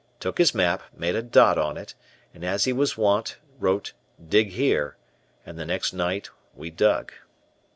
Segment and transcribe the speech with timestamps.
[0.19, 1.93] Took his map, made a dot on it,
[2.33, 3.93] and as he was wont, wrote
[4.29, 4.97] "dig here,"
[5.45, 7.11] and the next night we dug.